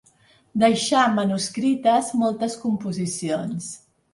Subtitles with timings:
[0.63, 3.71] Deixà manuscrites moltes composicions.